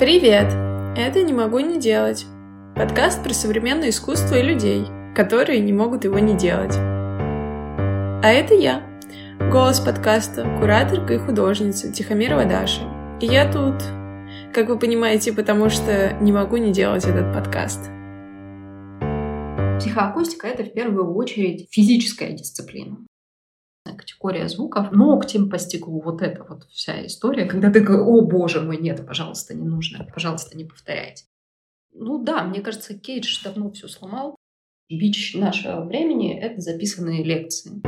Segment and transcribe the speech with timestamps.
[0.00, 0.46] Привет!
[0.96, 2.24] Это «Не могу не делать»—
[2.74, 6.74] подкаст про современное искусство и людей, которые не могут его не делать.
[6.74, 8.82] А это я,
[9.52, 12.80] голос подкаста, кураторка и художница Тихомирова Даша.
[13.20, 13.74] И я тут,
[14.54, 17.90] как вы понимаете, потому что не могу не делать этот подкаст.
[19.80, 22.96] Психоакустика— это в первую очередь физическая дисциплина
[23.84, 24.92] категория звуков.
[24.92, 29.06] Ногтем по стеклу, вот эта вот вся история, когда ты говоришь, о боже мой, нет,
[29.06, 31.24] пожалуйста, не нужно, пожалуйста, не повторяйте.
[31.92, 34.36] Ну да, мне кажется, Кейдж давно все сломал.
[34.88, 37.80] Бич нашего времени— это записанные лекции.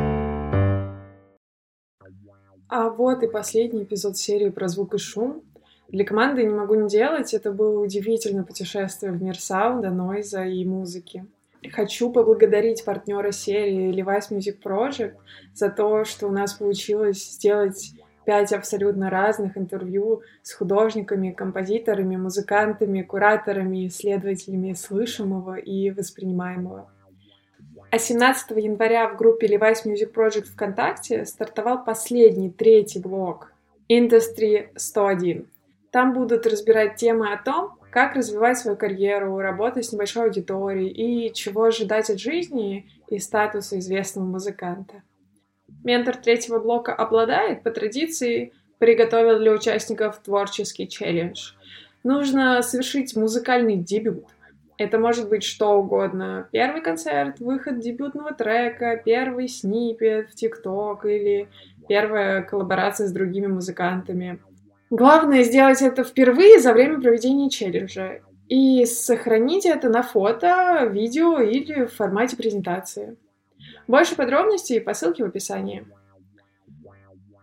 [2.68, 5.42] А вот и последний эпизод серии про звук и шум.
[5.88, 10.64] Для команды «Не могу не делать» это было удивительное путешествие в мир саунда, нойза и
[10.64, 11.26] музыки.
[11.70, 15.14] Хочу поблагодарить партнера серии Levi's Music Project
[15.54, 17.92] за то, что у нас получилось сделать
[18.24, 26.90] пять абсолютно разных интервью с художниками, композиторами, музыкантами, кураторами, исследователями слышимого и воспринимаемого.
[27.90, 33.52] А 17 января в группе Levi's Music Project ВКонтакте стартовал последний, третий блок
[33.90, 35.46] Industry 101.
[35.90, 41.32] Там будут разбирать темы о том, как развивать свою карьеру, работать с небольшой аудиторией и
[41.34, 45.02] чего ожидать от жизни и статуса известного музыканта.
[45.84, 51.52] Ментор третьего блока обладает, по традиции, приготовил для участников творческий челлендж.
[52.02, 54.24] Нужно совершить музыкальный дебют.
[54.78, 56.48] Это может быть что угодно.
[56.50, 61.46] Первый концерт, выход дебютного трека, первый снипет в ТикТок или
[61.88, 64.38] первая коллаборация с другими музыкантами–
[64.92, 71.86] Главное сделать это впервые за время проведения челленджа и сохранить это на фото, видео или
[71.86, 73.16] в формате презентации.
[73.88, 75.86] Больше подробностей по ссылке в описании.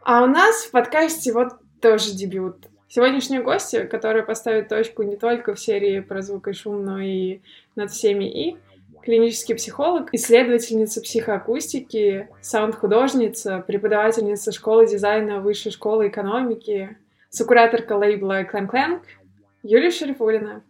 [0.04, 2.68] А у нас в подкасте вот тоже дебют.
[2.88, 7.40] Сегодняшняя гостья, которая поставит точку не только в серии про звук и шум, но и
[7.76, 8.58] над всеми и,
[9.02, 16.96] клинический психолог, исследовательница психоакустики, саунд-художница, преподавательница школы дизайна Высшей школы экономики,
[17.30, 19.04] сокураторка лейбла Klammklang
[19.64, 20.64] Юлия Шарифуллина.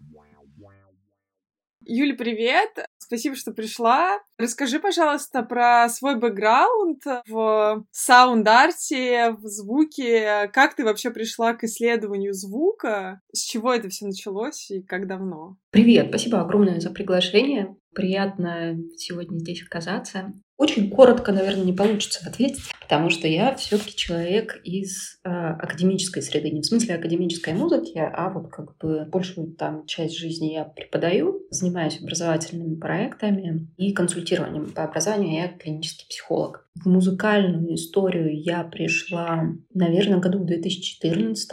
[1.92, 2.70] Юля, привет!
[3.00, 4.20] Спасибо, что пришла.
[4.38, 10.52] Расскажи, пожалуйста, про свой бэкграунд в саунд-арте, в звуке.
[10.54, 13.22] Как ты вообще пришла к исследованию звука?
[13.34, 15.58] С чего это все началось и как давно?
[15.72, 17.76] Привет, спасибо огромное за приглашение.
[17.96, 20.32] Приятно сегодня здесь оказаться.
[20.60, 26.52] Очень коротко, наверное, не получится ответить, потому что я все-таки человек из э, академической среды.
[26.52, 31.48] Не в смысле академической музыки, а вот как бы большую там часть жизни я преподаю,
[31.50, 35.44] занимаюсь образовательными проектами и консультированием по образованию.
[35.44, 36.68] Я клинический психолог.
[36.76, 41.52] В музыкальную историю я пришла, наверное, году в 2014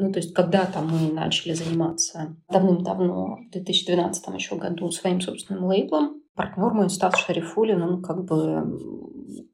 [0.00, 6.17] ну, то есть когда-то мы начали заниматься давным-давно, в 2012 еще году, своим собственным лейблом.
[6.38, 8.64] Партнер мой Стас Шарифулин, он как бы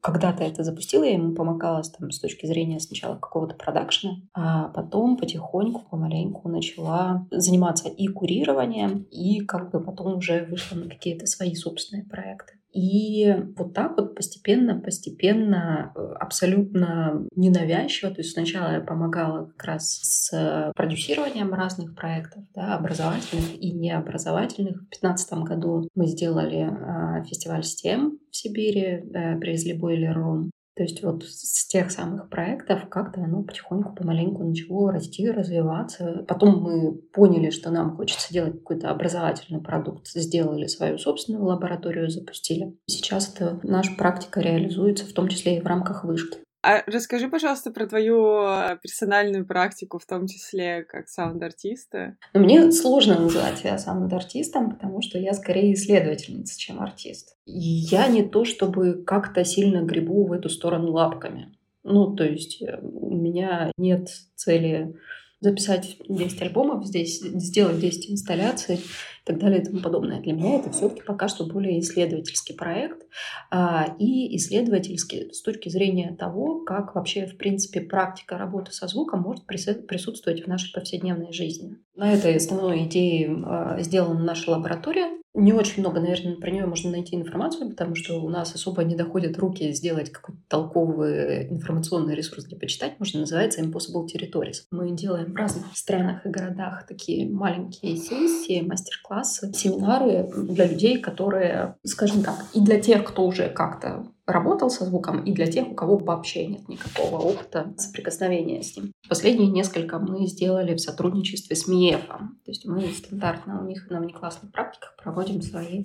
[0.01, 5.17] когда-то это запустил, я ему помогала там, с точки зрения сначала какого-то продакшена, а потом
[5.17, 11.55] потихоньку, помаленьку начала заниматься и курированием, и как бы потом уже вышла на какие-то свои
[11.55, 12.54] собственные проекты.
[12.75, 18.13] И вот так вот постепенно, постепенно, э, абсолютно ненавязчиво.
[18.13, 24.75] То есть сначала я помогала как раз с продюсированием разных проектов, да, образовательных и необразовательных.
[24.75, 30.51] В 2015 году мы сделали э, фестиваль STEM в Сибири, э, привезли бойлер рум.
[30.75, 36.25] То есть вот с тех самых проектов как-то оно потихоньку, помаленьку начало расти, развиваться.
[36.27, 42.77] Потом мы поняли, что нам хочется делать какой-то образовательный продукт, сделали свою собственную лабораторию, запустили.
[42.87, 46.39] Сейчас эта наша практика реализуется в том числе и в рамках вышки.
[46.65, 48.43] А расскажи, пожалуйста, про твою
[48.81, 52.17] персональную практику, в том числе как саунд-артиста.
[52.33, 57.37] Ну, мне сложно называть себя саунд-артистом, потому что я скорее исследовательница, чем артист.
[57.45, 61.55] Я не то, чтобы как-то сильно гребу в эту сторону лапками.
[61.83, 64.95] Ну, то есть э, у меня нет цели
[65.39, 70.21] записать 10 альбомов, здесь сделать 10 инсталляций и так далее и тому подобное.
[70.21, 73.05] Для меня это все-таки пока что более исследовательский проект
[73.51, 79.21] а, и исследовательский с точки зрения того, как вообще, в принципе, практика работы со звуком
[79.21, 81.77] может присутствовать в нашей повседневной жизни.
[81.95, 86.91] На этой основной идее а, сделана наша лаборатория, не очень много, наверное, про нее можно
[86.91, 92.45] найти информацию, потому что у нас особо не доходят руки сделать какой-то толковый информационный ресурс
[92.45, 92.93] для почитать.
[92.99, 94.63] Можно называется Impossible Territories.
[94.71, 101.75] Мы делаем в разных странах и городах такие маленькие сессии, мастер-классы, семинары для людей, которые,
[101.83, 105.75] скажем так, и для тех, кто уже как-то работал со звуком, и для тех, у
[105.75, 108.91] кого вообще нет никакого опыта соприкосновения с ним.
[109.07, 112.39] Последние несколько мы сделали в сотрудничестве с МИЭФом.
[112.43, 115.83] То есть мы стандартно у них на внеклассных практиках проводим свои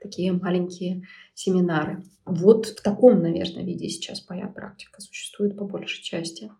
[0.00, 1.02] такие маленькие
[1.34, 2.02] семинары.
[2.24, 6.50] Вот в таком, наверное, виде сейчас моя практика существует по большей части.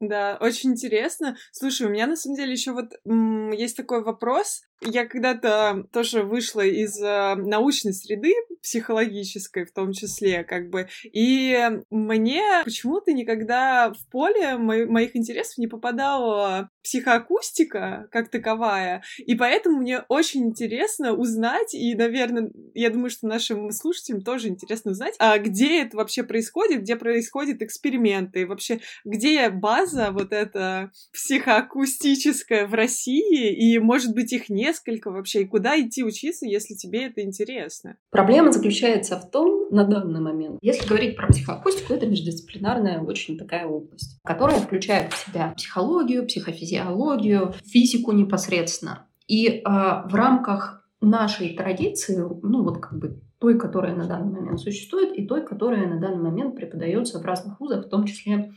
[0.00, 1.36] Да, очень интересно.
[1.50, 4.62] Слушай, у меня на самом деле еще вот м- есть такой вопрос.
[4.80, 11.68] Я когда-то тоже вышла из э, научной среды, психологической в том числе, как бы, и
[11.90, 19.78] мне почему-то никогда в поле мо- моих интересов не попадала психоакустика как таковая, и поэтому
[19.80, 25.38] мне очень интересно узнать, и, наверное, я думаю, что нашим слушателям тоже интересно узнать, а
[25.38, 33.52] где это вообще происходит, где происходят эксперименты, вообще, где база вот эта психоакустическая в России,
[33.52, 37.96] и, может быть, их несколько вообще, и куда идти учиться, если тебе это интересно?
[38.10, 43.66] Проблема заключается в том, на данный момент, если говорить про психоакустику, это междисциплинарная очень такая
[43.66, 49.06] область, которая включает в себя психологию, психофизиологию, физику непосредственно.
[49.26, 54.60] И э, в рамках нашей традиции, ну вот как бы той, которая на данный момент
[54.60, 58.52] существует, и той, которая на данный момент преподается в разных вузах, в том числе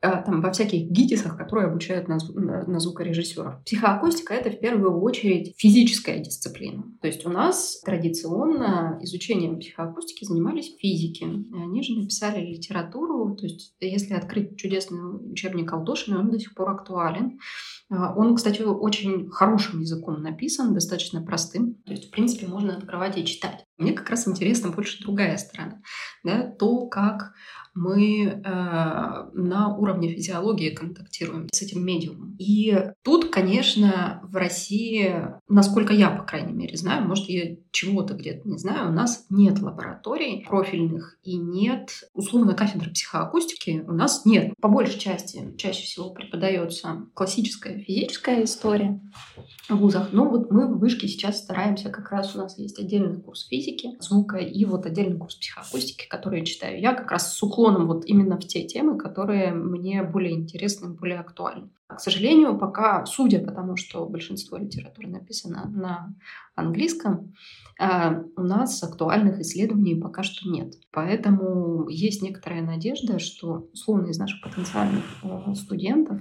[0.00, 3.62] там, во всяких ГИТИСах, которые обучают на, на, на звукорежиссеров.
[3.64, 6.84] Психоакустика— это в первую очередь физическая дисциплина.
[7.00, 11.24] То есть у нас традиционно изучением психоакустики занимались физики.
[11.24, 13.34] Они же написали литературу.
[13.36, 17.38] То есть если открыть чудесный учебник Алдошина, он до сих пор актуален.
[17.88, 21.74] А, он, кстати, очень хорошим языком написан, достаточно простым.
[21.86, 23.64] То есть, в принципе, можно открывать и читать.
[23.78, 25.80] Мне как раз интересна больше другая сторона.
[26.24, 26.42] Да?
[26.58, 27.32] То, как
[27.76, 32.34] мы э, на уровне физиологии контактируем с этим медиумом.
[32.38, 35.14] И тут, конечно, в России,
[35.48, 39.60] насколько я, по крайней мере, знаю, может, я чего-то где-то не знаю, у нас нет
[39.60, 44.54] лабораторий профильных и нет, условно, кафедры психоакустики у нас нет.
[44.60, 49.00] По большей части чаще всего преподается классическая физическая история
[49.68, 50.12] в вузах.
[50.12, 53.90] Но вот мы в вышке сейчас стараемся, как раз у нас есть отдельный курс физики,
[54.00, 56.80] звука и вот отдельный курс психоакустики, который читаю.
[56.80, 61.18] Я как раз с уклоном вот именно в те темы, которые мне более интересны, более
[61.18, 61.70] актуальны.
[61.88, 66.14] К сожалению, пока, судя по тому, что большинство литературы написано на
[66.56, 67.34] английском,
[67.78, 70.74] а, у нас актуальных исследований пока что нет.
[70.90, 76.20] Поэтому есть некоторая надежда, что, условно, из наших потенциальных э, студентов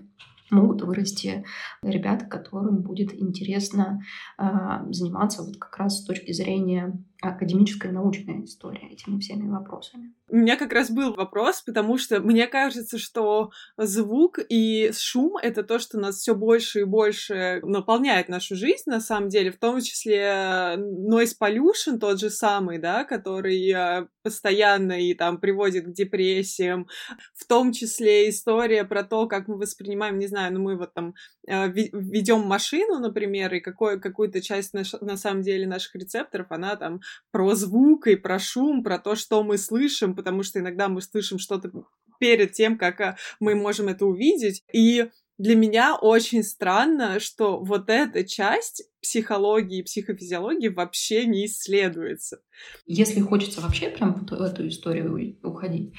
[0.52, 1.44] могут вырасти
[1.82, 4.02] ребята, которым будет интересно
[4.38, 4.44] э,
[4.92, 10.14] заниматься вот как раз с точки зрения академическая научная история этими всеми вопросами.
[10.28, 15.64] У меня как раз был вопрос, потому что мне кажется, что звук и шум— это
[15.64, 19.80] то, что нас все больше и больше наполняет нашу жизнь, на самом деле, в том
[19.82, 26.88] числе noise pollution тот же самый, да, который э, постоянно и там приводит к депрессиям,
[27.36, 31.14] в том числе история про то, как мы воспринимаем, не знаю, ну мы вот там
[31.48, 36.76] э, ведем машину, например, и какой, какую-то часть наш, на самом деле наших рецепторов, она
[36.76, 37.02] там
[37.32, 41.40] про звук и про шум, про то, что мы слышим, потому что иногда мы слышим
[41.40, 41.72] что-то
[42.20, 44.64] перед тем, как а, мы можем это увидеть.
[44.74, 52.42] И для меня очень странно, что вот эта часть психологии и психофизиологии вообще не исследуется.
[52.86, 55.94] Если хочется вообще прям в эту историю уходить,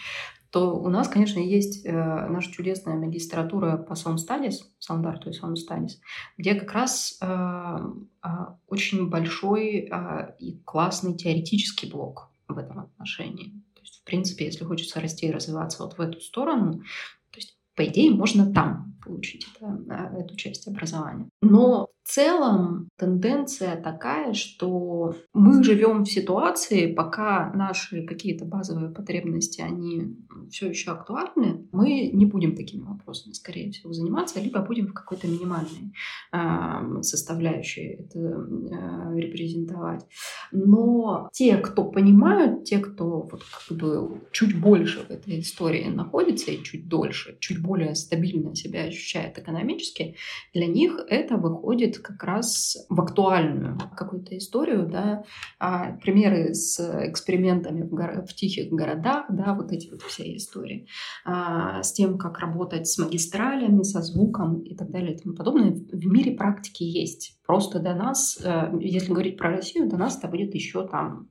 [0.51, 5.31] то у нас, конечно, есть э, наша чудесная магистратура по Sound Studies, Sound Art и
[5.31, 5.95] Sound Studies,
[6.37, 8.29] где как раз э, э,
[8.69, 13.51] очень большой э, и классный теоретический блок в этом отношении.
[13.75, 16.81] То есть, в принципе, если хочется расти и развиваться вот в эту сторону,
[17.31, 21.29] то есть, по идее, можно там получить это, э, эту часть образования.
[21.43, 29.61] Но в целом тенденция такая, что мы живем в ситуации, пока наши какие-то базовые потребности,
[29.61, 30.15] они
[30.49, 35.27] все еще актуальны, мы не будем такими вопросами, скорее всего, заниматься, либо будем в какой-то
[35.27, 35.93] минимальной
[36.33, 40.07] э, составляющей это э, репрезентовать.
[40.53, 46.53] Но те, кто понимают, те, кто вот как бы чуть больше в этой истории находится
[46.53, 50.15] и чуть дольше, чуть более стабильно себя ощущает экономически,
[50.55, 55.25] для них это выходит как раз в актуальную какую-то историю, да,
[55.59, 60.87] а, примеры с экспериментами в, горо- в тихих городах, да, вот эти вот все истории,
[61.25, 65.71] а, с тем, как работать с магистралями, со звуком и так далее и тому подобное.
[65.71, 67.37] В мире практики есть.
[67.47, 71.29] Просто до нас, э, если говорить про Россию, до нас это будет еще там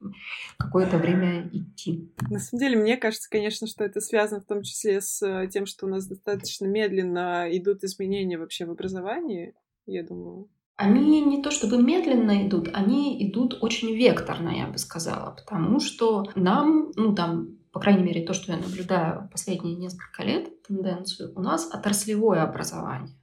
[0.57, 2.09] какое-то время идти.
[2.29, 5.65] На самом деле, мне кажется, конечно, что это связано в том числе с э, тем,
[5.65, 9.53] что у нас достаточно медленно идут изменения вообще в образовании,
[9.85, 10.47] я думаю.
[10.77, 16.25] Они не то чтобы медленно идут, они идут очень векторно, я бы сказала, потому что
[16.35, 21.41] нам, ну там, по крайней мере, то, что я наблюдаю последние несколько лет, тенденцию, у
[21.41, 23.15] нас отраслевое образование.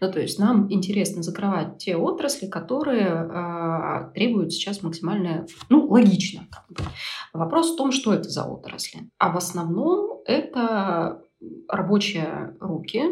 [0.00, 6.46] Ну, то есть нам интересно закрывать те отрасли, которые э, требуют сейчас максимально, ну, логично.
[6.50, 6.84] Как бы.
[7.32, 9.10] Вопрос в том, что это за отрасли.
[9.18, 11.22] А в основном это
[11.68, 13.04] рабочие руки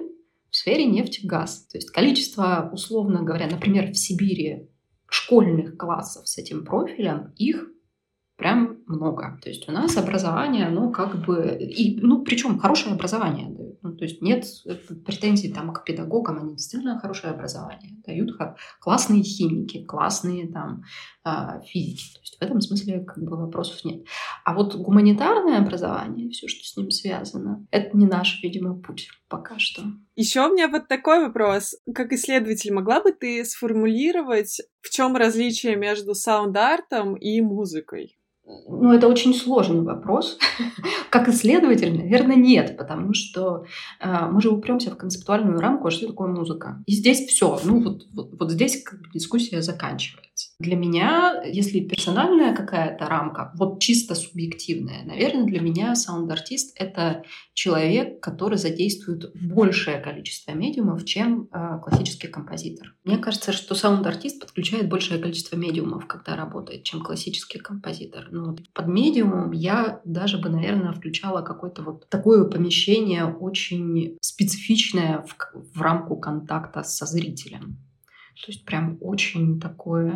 [0.55, 1.67] в сфере нефть-газ.
[1.67, 4.69] То есть количество, условно говоря, например, в Сибири
[5.09, 7.67] школьных классов с этим профилем, их
[8.37, 9.41] прям много.
[9.43, 11.59] То есть у нас образование, оно как бы...
[11.61, 13.49] И, ну, причем хорошее образование.
[13.85, 14.47] Ну, то есть нет
[15.05, 18.31] претензий там к педагогам, они действительно хорошее образование дают.
[18.81, 20.85] Классные химики, классные там
[21.23, 22.15] а, физики.
[22.15, 24.07] То есть в этом смысле как бы вопросов нет.
[24.43, 29.59] А вот гуманитарное образование, все, что с ним связано, это не наш, видимо, путь пока
[29.59, 29.83] что.
[30.17, 31.77] Еще у меня вот такой вопрос.
[31.95, 38.17] Как исследователь, могла бы ты сформулировать, в чем различие между саунд-артом и музыкой?
[38.47, 40.39] Ну, это очень сложный вопрос.
[41.11, 43.65] как исследователь, наверное, нет, потому что
[44.01, 46.83] э, мы же упремся в концептуальную рамку, а что такое музыка.
[46.87, 47.59] И здесь все.
[47.65, 50.34] Ну, вот, вот, вот здесь как бы дискуссия заканчивается.
[50.59, 57.25] Для меня, если персональная какая-то рамка, вот чисто субъективная, наверное, для меня саунд-артист— это
[57.55, 62.95] человек, который задействует большее количество медиумов, чем э, классический композитор.
[63.05, 68.29] Мне кажется, что саунд-артист подключает большее количество медиумов, когда работает, чем классический композитор.
[68.31, 75.37] Ну, под медиумом я даже бы, наверное, включала какое-то вот такое помещение очень специфичное в,
[75.75, 77.79] в рамку контакта со зрителем.
[78.43, 80.13] То есть прям очень такое,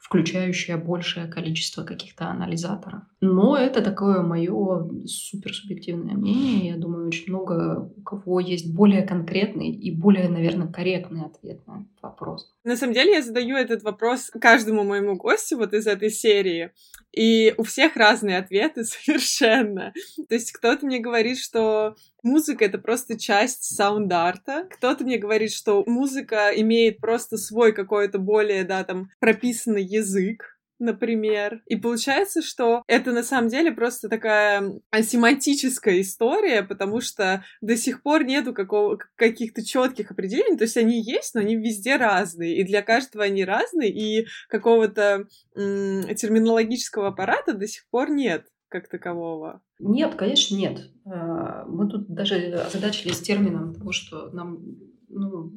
[0.00, 3.02] включающее большее количество каких-то анализаторов.
[3.20, 6.68] Но это такое мое суперсубъективное мнение.
[6.68, 11.82] Я думаю, очень много у кого есть более конкретный и более, наверное, корректный ответ на
[11.82, 12.53] этот вопрос.
[12.64, 16.72] На самом деле я задаю этот вопрос каждому моему гостю вот из этой серии.
[17.12, 19.92] И у всех разные ответы совершенно.
[20.28, 24.66] То есть кто-то мне говорит, что музыка— это просто часть саунд-арта.
[24.70, 31.62] Кто-то мне говорит, что музыка имеет просто свой какой-то более, да, там, прописанный язык например.
[31.66, 38.02] И получается, что это на самом деле просто такая семантическая история, потому что до сих
[38.02, 42.64] пор нету какого, каких-то четких определений, то есть они есть, но они везде разные, и
[42.64, 45.26] для каждого они разные, и какого-то
[45.56, 49.62] м- терминологического аппарата до сих пор нет как такового?
[49.78, 50.90] Нет, конечно, нет.
[51.04, 54.64] А, мы тут даже озадачились термином того, что нам
[55.08, 55.52] ну,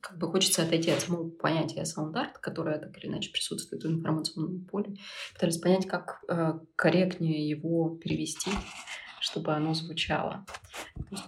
[0.00, 4.64] как бы хочется отойти от самого понятия саунд-арт, которое так или иначе присутствует в информационном
[4.64, 4.96] поле.
[5.34, 8.50] Пытались понять, как э, корректнее его перевести,
[9.20, 10.44] чтобы оно звучало.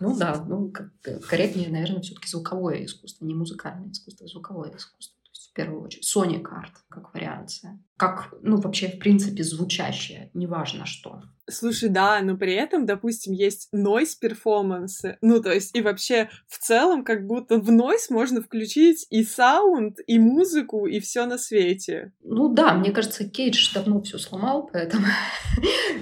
[0.01, 0.91] ну да, ну как,
[1.29, 5.17] корректнее, наверное, все-таки звуковое искусство, не музыкальное искусство, а звуковое искусство.
[5.23, 7.83] То есть в первую очередь Sonic Art как вариация.
[8.03, 11.23] Как, ну вообще, в принципе, звучащее, неважно что.
[11.51, 15.19] Слушай, да, но при этом, допустим, есть noise перформансы.
[15.21, 19.99] Ну, то есть, и вообще, в целом, как будто в noise можно включить и саунд,
[20.07, 22.13] и музыку, и все на свете.
[22.23, 25.07] Ну да, мне кажется, Кейдж давно все сломал, поэтому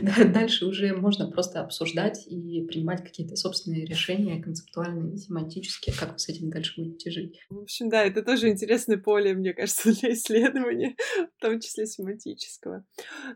[0.33, 6.28] дальше уже можно просто обсуждать и принимать какие-то собственные решения, концептуальные, семантические, как вы с
[6.28, 7.40] этим дальше будете жить.
[7.49, 10.97] В общем, да, это тоже интересное поле, мне кажется, для исследования,
[11.38, 12.85] в том числе семантического.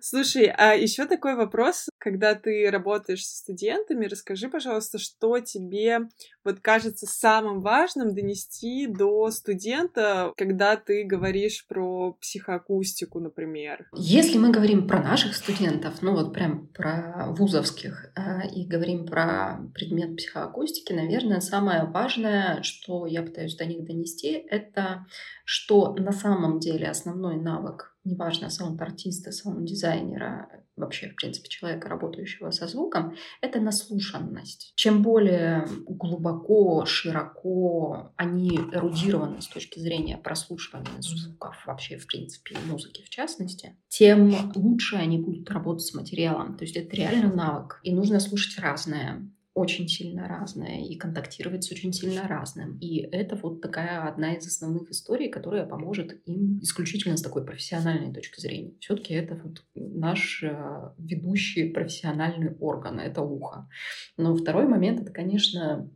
[0.01, 6.01] Слушай, а еще такой вопрос когда ты работаешь с студентами, расскажи, пожалуйста, что тебе
[6.45, 13.89] вот кажется самым важным донести до студента, когда ты говоришь про психоакустику, например?
[13.95, 19.61] Если мы говорим про наших студентов, ну вот прям про вузовских, э, и говорим про
[19.73, 25.07] предмет психоакустики, наверное, самое важное, что я пытаюсь до них донести, это
[25.47, 32.67] что на самом деле основной навык неважно, саунд-артиста, саунд-дизайнера, вообще, в принципе, человека, работающего со
[32.67, 34.73] звуком, это наслушанность.
[34.75, 43.03] Чем более глубоко, широко они эрудированы с точки зрения прослушивания звуков, вообще, в принципе, музыки
[43.03, 46.57] в частности, тем лучше они будут работать с материалом.
[46.57, 47.81] То есть это реально навык.
[47.83, 52.77] И нужно слушать разное очень сильно разное и контактировать с очень сильно разным.
[52.79, 58.13] И это вот такая одна из основных историй, которая поможет им исключительно с такой профессиональной
[58.13, 58.75] точки зрения.
[58.81, 63.69] Все-таки это вот наш э, ведущий профессиональный орган, это ухо.
[64.17, 65.89] Но второй момент это, конечно,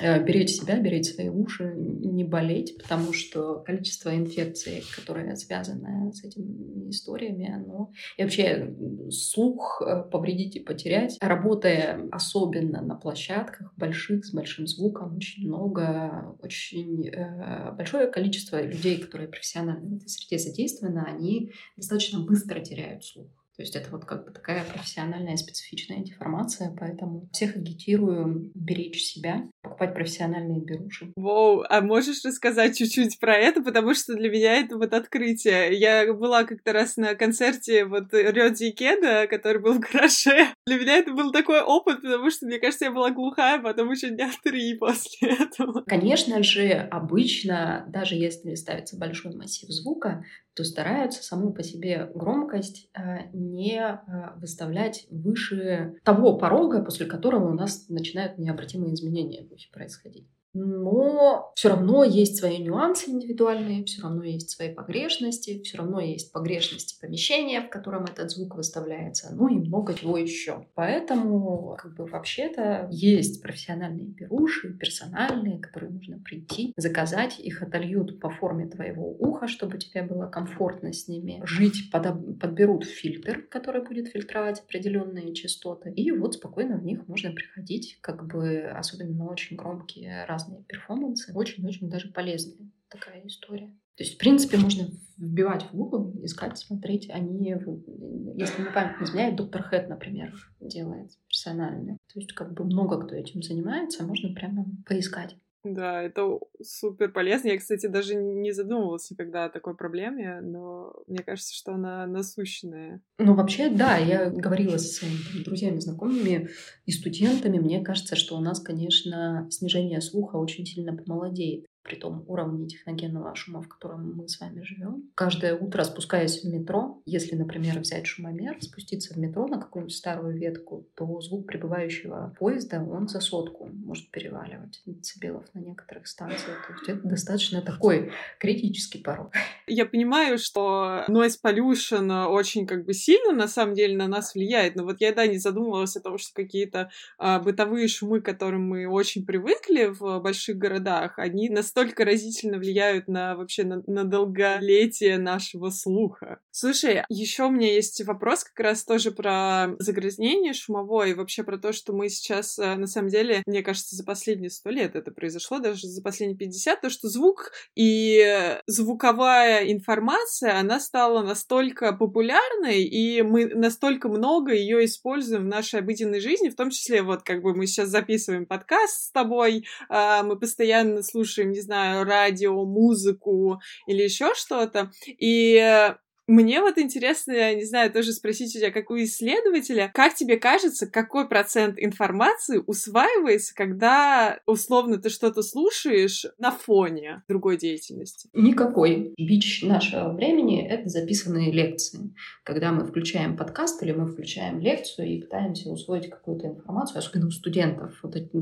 [0.00, 6.90] беречь себя, беречь свои уши, не болеть, потому что количество инфекций, которые связаны с этими
[6.90, 8.74] историями, оно и вообще
[9.10, 11.16] слух э, повредить и потерять.
[11.20, 18.98] Работая особенно на площадках больших, с большим звуком, очень много, очень э, большое количество людей,
[18.98, 23.28] которые профессионально в этой среде задействованы, они достаточно быстро теряют слух.
[23.56, 29.48] То есть это вот как бы такая профессиональная специфичная деформация, поэтому всех агитирую беречь себя,
[29.64, 31.12] покупать профессиональные беруши.
[31.16, 35.76] Воу, а можешь рассказать чуть-чуть про это, потому что для меня это вот открытие.
[35.76, 40.48] Я была как-то раз на концерте вот Рёдзи Кеда, который был в гараже.
[40.66, 44.10] Для меня это был такой опыт, потому что, мне кажется, я была глухая потом еще
[44.10, 45.82] дня три после этого.
[45.86, 52.88] Конечно же, обычно, даже если ставится большой массив звука, то стараются саму по себе громкость
[52.94, 53.98] э, не э,
[54.36, 62.04] выставлять выше того порога, после которого у нас начинают необратимые изменения происходить но все равно
[62.04, 67.68] есть свои нюансы индивидуальные, все равно есть свои погрешности, все равно есть погрешности помещения, в
[67.68, 70.66] котором этот звук выставляется, ну и много чего еще.
[70.74, 78.30] Поэтому, как бы вообще-то, есть профессиональные беруши, персональные, которые нужно прийти, заказать, их отольют по
[78.30, 84.08] форме твоего уха, чтобы тебе было комфортно с ними жить, под, подберут фильтр, который будет
[84.08, 89.56] фильтровать определенные частоты, и вот спокойно в них можно приходить, как бы особенно на очень
[89.56, 93.68] громкие разные разные перформансы, очень-очень даже полезные такая история.
[93.96, 97.08] То есть, в принципе, можно вбивать в Google, искать, смотреть.
[97.10, 101.98] Они, если не память не изменяет, доктор Хэт, например, делает персонально.
[102.12, 105.36] То есть, как бы много кто этим занимается, можно прямо поискать.
[105.64, 107.48] Да, это супер полезно.
[107.48, 113.00] Я, кстати, даже не задумывалась никогда о такой проблеме, но мне кажется, что она насущная.
[113.18, 116.50] Ну, вообще, да, я говорила со своими друзьями, знакомыми
[116.84, 117.58] и студентами.
[117.58, 123.34] Мне кажется, что у нас, конечно, снижение слуха очень сильно помолодеет при том уровне техногенного
[123.34, 125.10] шума, в котором мы с вами живем.
[125.14, 130.36] Каждое утро, спускаясь в метро, если, например, взять шумомер, спуститься в метро на какую-нибудь старую
[130.36, 136.66] ветку, то звук прибывающего поезда, он за сотку может переваливать децибелов на некоторых станциях.
[136.66, 139.32] То есть это достаточно такой критический порог.
[139.66, 144.74] Я понимаю, что noise pollution очень как бы сильно на самом деле на нас влияет,
[144.74, 148.66] но вот я да не задумывалась о том, что какие-то а, бытовые шумы, к которым
[148.66, 154.04] мы очень привыкли в больших городах, они нас настолько разительно влияют на вообще на, на
[154.04, 156.38] долголетие нашего слуха.
[156.52, 161.58] Слушай, еще у меня есть вопрос как раз тоже про загрязнение шумовое и вообще про
[161.58, 165.10] то, что мы сейчас, э, на самом деле, мне кажется, за последние сто лет это
[165.10, 172.84] произошло, даже за последние 50, то, что звук и звуковая информация, она стала настолько популярной,
[172.84, 177.42] и мы настолько много ее используем в нашей обыденной жизни, в том числе вот как
[177.42, 183.60] бы мы сейчас записываем подкаст с тобой, а, мы постоянно слушаем, не знаю, радио, музыку
[183.86, 184.90] или еще что-то.
[185.06, 185.94] И
[186.26, 190.38] мне вот интересно, я не знаю, тоже спросить у тебя, как у исследователя, как тебе
[190.38, 198.30] кажется, какой процент информации усваивается, когда условно ты что-то слушаешь на фоне другой деятельности?
[198.32, 199.12] Никакой.
[199.18, 202.14] Бич нашего времени— это записанные лекции.
[202.42, 207.30] Когда мы включаем подкаст или мы включаем лекцию и пытаемся усвоить какую-то информацию, особенно у
[207.30, 208.38] студентов, вот это,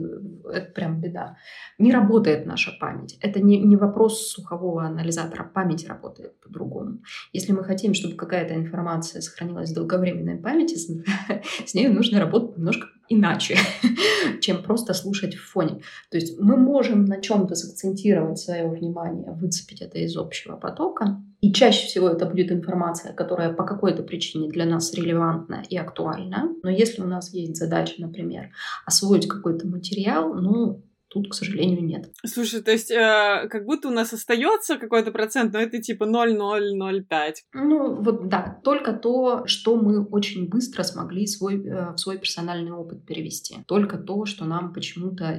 [0.53, 1.37] это прям беда.
[1.79, 3.18] Не работает наша память.
[3.21, 5.51] Это не, не вопрос сухового анализатора.
[5.53, 7.01] Память работает по-другому.
[7.33, 12.89] Если мы хотим, чтобы какая-то информация сохранилась в долговременной памяти, с ней нужно работать немножко
[13.09, 13.57] иначе,
[14.41, 15.83] чем просто слушать в фоне.
[16.11, 21.53] То есть мы можем на чем-то сакцентировать свое внимание, выцепить это из общего потока, и
[21.53, 26.55] чаще всего это будет информация, которая по какой-то причине для нас релевантна и актуальна.
[26.63, 28.51] Но если у нас есть задача, например,
[28.87, 32.11] освоить какой-то материал, ну, Тут, к сожалению, нет.
[32.25, 37.44] Слушай, то есть э, как будто у нас остается какой-то процент, но это типа 0,005.
[37.53, 42.72] Ну, вот да, только то, что мы очень быстро смогли свой, э, в свой персональный
[42.72, 43.59] опыт перевести.
[43.66, 45.38] Только то, что нам почему-то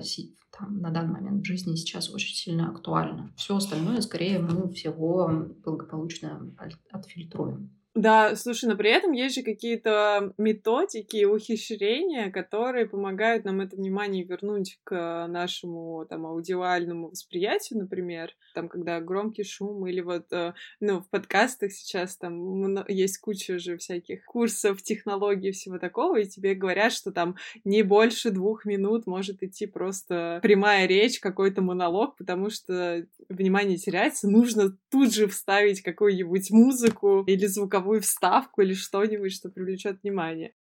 [0.55, 3.33] там, на данный момент в жизни сейчас очень сильно актуально.
[3.35, 6.53] Все остальное, скорее, мы всего благополучно
[6.91, 7.71] отфильтруем.
[7.95, 14.23] Да, слушай, но при этом есть же какие-то методики, ухищрения, которые помогают нам это внимание
[14.23, 21.01] вернуть к нашему там аудиальному восприятию, например, там, когда громкий шум или вот, э, ну,
[21.01, 26.93] в подкастах сейчас там есть куча же всяких курсов, технологий, всего такого, и тебе говорят,
[26.93, 33.05] что там не больше двух минут может идти просто прямая речь, какой-то монолог, потому что
[33.29, 39.49] внимание теряется, нужно тут же вставить какую-нибудь музыку или звуковую звуковую вставку или что-нибудь, что
[39.49, 40.53] привлечет внимание.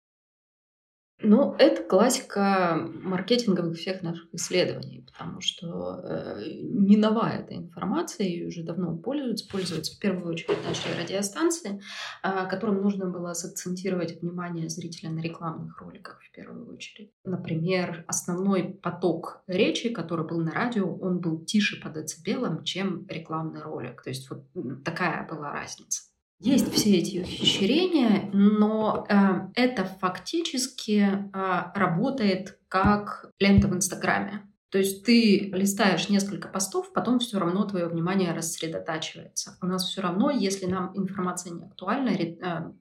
[1.24, 8.48] Ну, это классика маркетинговых всех наших исследований, потому что э, не новая эта информация, ее
[8.48, 11.80] уже давно пользуются, пользуются в первую очередь наши радиостанции,
[12.24, 17.12] э, которым нужно было сакцентировать внимание зрителя на рекламных роликах в первую очередь.
[17.24, 23.62] Например, основной поток речи, который был на радио, он был тише по децибелам, чем рекламный
[23.62, 24.02] ролик.
[24.02, 24.48] То есть вот
[24.84, 26.11] такая была разница.
[26.42, 29.16] Есть все эти ухищрения, но э,
[29.54, 34.42] это фактически э, работает как лента в Инстаграме.
[34.72, 39.58] То есть ты листаешь несколько постов, потом все равно твое внимание рассредотачивается.
[39.62, 42.72] У нас все равно, если нам информация не актуальна, э,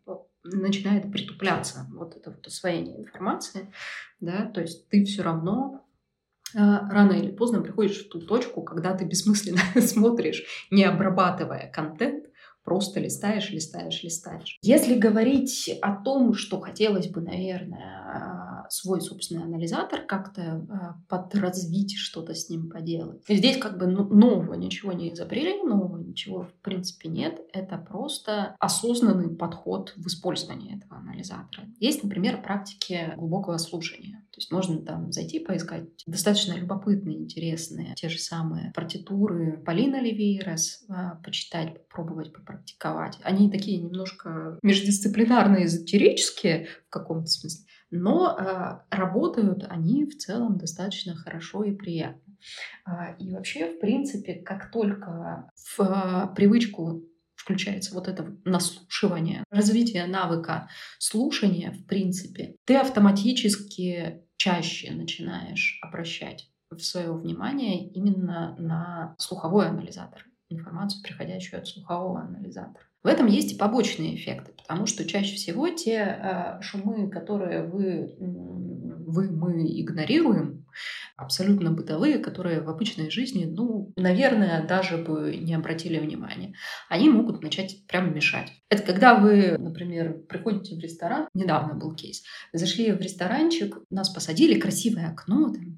[0.42, 3.70] начинает притупляться вот это вот освоение информации,
[4.20, 5.84] да, то есть ты все равно
[6.54, 12.29] э, рано или поздно приходишь в ту точку, когда ты бессмысленно смотришь, не обрабатывая контент,
[12.70, 14.60] просто листаешь, листаешь, листаешь.
[14.62, 18.04] Если говорить о том, что хотелось бы, наверное,
[18.72, 23.22] свой собственный анализатор как-то э, подразвить, что-то с ним поделать.
[23.28, 27.40] Здесь как бы ну, нового ничего не изобрели, нового ничего в принципе нет.
[27.52, 31.66] Это просто осознанный подход в использовании этого анализатора.
[31.78, 34.24] Есть, например, практики глубокого слушания.
[34.32, 40.84] То есть можно там зайти поискать достаточно любопытные, интересные, те же самые партитуры Полина Ливейрес,
[40.88, 40.92] э,
[41.24, 43.18] почитать, попробовать, попрактиковать.
[43.22, 51.14] Они такие немножко междисциплинарные, эзотерические в каком-то смысле, но э, работают они в целом достаточно
[51.14, 52.36] хорошо и приятно.
[52.86, 60.06] Э, и вообще, в принципе, как только в э, привычку включается вот это наслушивание, развитие
[60.06, 70.24] навыка слушания, в принципе, ты автоматически чаще начинаешь обращать свое внимание именно на слуховой анализатор,
[70.48, 72.84] информацию, приходящую от слухового анализатора.
[73.02, 78.14] В этом есть и побочные эффекты, потому что чаще всего те э, шумы, которые вы,
[78.18, 80.66] вы, мы игнорируем,
[81.16, 86.54] абсолютно бытовые, которые в обычной жизни, ну, наверное, даже бы не обратили внимания,
[86.88, 88.52] они могут начать прямо мешать.
[88.68, 94.58] Это когда вы, например, приходите в ресторан, недавно был кейс, зашли в ресторанчик, нас посадили,
[94.58, 95.76] красивое окно, там,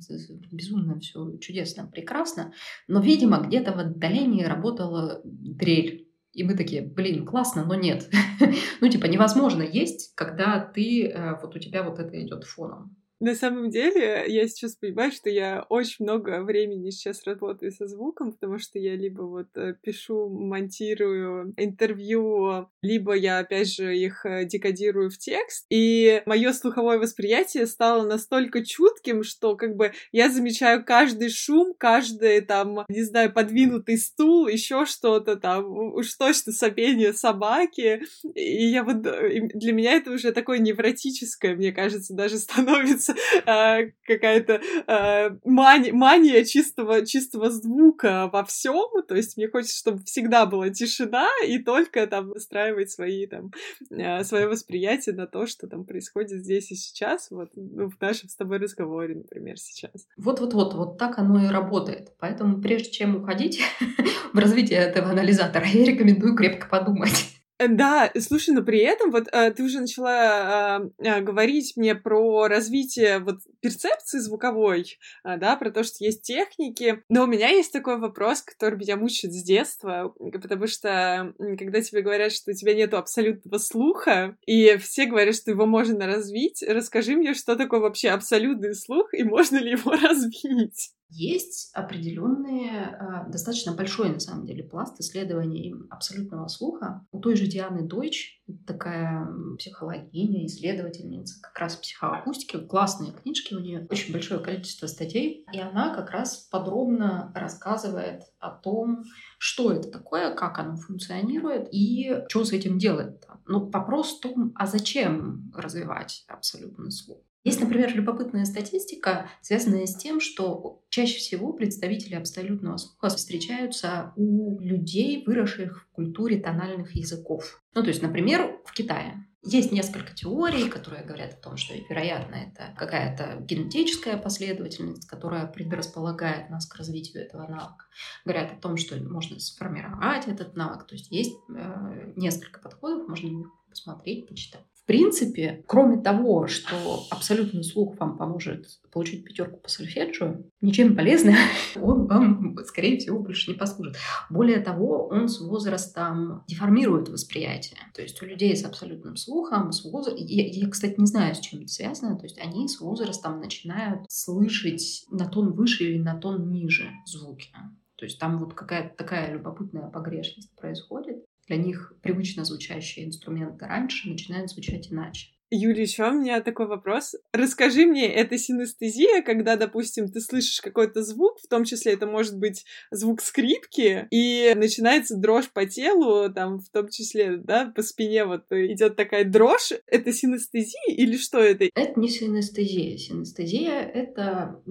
[0.51, 2.53] безумно все чудесно, прекрасно,
[2.87, 6.02] но, видимо, где-то в отдалении работала дрель
[6.33, 8.09] и мы такие, блин, классно, но нет.
[8.81, 12.97] ну, типа, невозможно есть, когда ты, э, вот у тебя вот это идет фоном.
[13.23, 18.33] На самом деле, я сейчас понимаю, что я очень много времени сейчас работаю со звуком,
[18.33, 24.45] потому что я либо вот э, пишу, монтирую интервью, либо я, опять же, их э,
[24.45, 25.67] декодирую в текст.
[25.71, 32.41] И мое слуховое восприятие стало настолько чутким, что как бы я замечаю каждый шум, каждый
[32.41, 38.03] там, не знаю, подвинутый стул, еще что-то там, уж точно сопение собаки.
[38.35, 43.12] И я вот э, для меня это уже такое невротическое, мне кажется, даже становится
[43.47, 48.91] э, какая-то э, мания, мания чистого, чистого звука во всем.
[49.07, 53.51] То есть мне хочется, чтобы всегда была тишина и только там выстраивать свои там
[53.91, 58.29] э, свое восприятие на то, что там происходит здесь и сейчас, вот ну, в нашем
[58.29, 60.07] с тобой разговоре, например, сейчас.
[60.17, 62.13] Вот-вот-вот, вот так оно и работает.
[62.19, 63.61] Поэтому прежде чем уходить
[64.33, 67.42] в развитие этого анализатора, я рекомендую крепко подумать.
[67.69, 72.47] Да, слушай, но при этом вот э, ты уже начала э, э, говорить мне про
[72.49, 77.03] развитие вот перцепции звуковой, да, про то, что есть техники.
[77.09, 82.03] Но у меня есть такой вопрос, который меня мучает с детства, потому что когда тебе
[82.03, 87.17] говорят, что у тебя нету абсолютного слуха, и все говорят, что его можно развить, расскажи
[87.17, 90.93] мне, что такое вообще абсолютный слух и можно ли его развить?
[91.15, 97.07] Есть определенные, а, достаточно большой, на самом деле, пласт исследований абсолютного слуха.
[97.13, 103.87] У той же Дианы Дойч, такая психологиня, исследовательница как раз психоакустики, классные книжки у нее,
[103.91, 109.05] очень большое количество статей, и она как раз подробно рассказывает о том,
[109.39, 113.21] что это такое, как оно функционирует и что с этим делать.
[113.47, 117.21] Ну, вопрос в том, а зачем развивать абсолютный слух?
[117.45, 124.61] Есть, например, любопытная статистика, связанная с тем, что чаще всего представители абсолютного слуха встречаются у
[124.61, 127.61] людей, выросших в культуре тональных языков.
[127.75, 129.27] Ну, то есть, например, в Китае.
[129.45, 136.49] Есть несколько теорий, которые говорят о том, что, вероятно, это какая-то генетическая последовательность, которая предрасполагает
[136.49, 137.87] нас к развитию этого навыка.
[138.25, 140.87] Говорят о том, что можно сформировать этот навык.
[140.87, 144.63] То есть есть э, несколько подходов, можно посмотреть, почитать.
[144.83, 151.37] В принципе, кроме того, что абсолютный слух вам поможет получить пятерку по сольфеджио, ничем полезным
[151.77, 153.97] он вам, скорее всего, больше не послужит.
[154.29, 157.79] Более того, он с возрастом деформирует восприятие.
[157.95, 160.09] То есть у людей с абсолютным слухом, с воз...
[160.17, 164.11] я, я, кстати, не знаю, с чем это связано, то есть они с возрастом начинают
[164.11, 167.51] слышать на тон выше или на тон ниже звуки.
[167.95, 174.09] То есть там вот какая-то такая любопытная погрешность происходит для них привычно звучащие инструменты раньше
[174.09, 175.29] начинают звучать иначе.
[175.55, 177.15] Юля, еще у меня такой вопрос.
[177.35, 182.39] Расскажи мне, это синестезия, когда, допустим, ты слышишь какой-то звук, в том числе это может
[182.39, 188.25] быть звук скрипки, и начинается дрожь по телу, там, в том числе, да, по спине
[188.25, 189.73] вот идет такая дрожь.
[189.87, 191.69] Это синестезия или что это?
[191.75, 192.97] Это не синестезия.
[192.97, 194.63] Синестезия— это